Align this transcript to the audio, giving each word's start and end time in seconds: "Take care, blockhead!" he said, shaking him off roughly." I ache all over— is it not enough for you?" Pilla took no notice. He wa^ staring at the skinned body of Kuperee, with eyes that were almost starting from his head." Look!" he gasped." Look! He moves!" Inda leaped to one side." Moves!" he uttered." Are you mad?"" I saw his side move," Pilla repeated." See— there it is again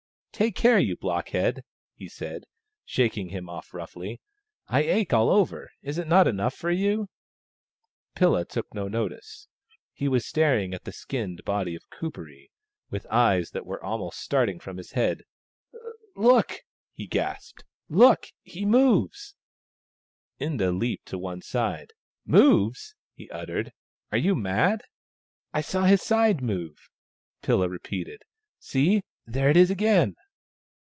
"Take 0.41 0.55
care, 0.55 0.81
blockhead!" 0.95 1.61
he 2.01 2.09
said, 2.09 2.45
shaking 2.83 3.29
him 3.29 3.47
off 3.47 3.75
roughly." 3.75 4.19
I 4.67 4.79
ache 4.81 5.13
all 5.13 5.29
over— 5.29 5.69
is 5.83 5.99
it 5.99 6.07
not 6.07 6.27
enough 6.27 6.55
for 6.55 6.71
you?" 6.71 7.09
Pilla 8.15 8.43
took 8.45 8.73
no 8.73 8.87
notice. 8.87 9.47
He 9.93 10.07
wa^ 10.07 10.19
staring 10.19 10.73
at 10.73 10.83
the 10.83 10.91
skinned 10.91 11.43
body 11.45 11.75
of 11.75 11.87
Kuperee, 11.91 12.49
with 12.89 13.05
eyes 13.11 13.51
that 13.51 13.67
were 13.67 13.83
almost 13.83 14.17
starting 14.19 14.59
from 14.59 14.77
his 14.77 14.93
head." 14.93 15.25
Look!" 16.15 16.61
he 16.91 17.05
gasped." 17.05 17.63
Look! 17.87 18.29
He 18.41 18.65
moves!" 18.65 19.35
Inda 20.41 20.75
leaped 20.75 21.05
to 21.09 21.19
one 21.19 21.43
side." 21.43 21.93
Moves!" 22.25 22.95
he 23.13 23.29
uttered." 23.29 23.73
Are 24.11 24.17
you 24.17 24.33
mad?"" 24.33 24.81
I 25.53 25.61
saw 25.61 25.83
his 25.83 26.01
side 26.01 26.41
move," 26.41 26.89
Pilla 27.43 27.69
repeated." 27.69 28.23
See— 28.57 29.03
there 29.31 29.51
it 29.51 29.55
is 29.55 29.69
again 29.69 30.15